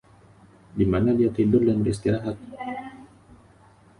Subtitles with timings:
[0.77, 2.33] Dimana dia tidur dan beristirahat?